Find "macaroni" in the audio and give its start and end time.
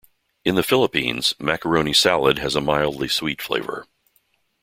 1.37-1.93